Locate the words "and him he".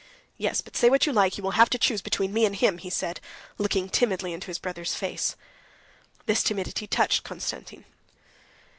2.43-2.89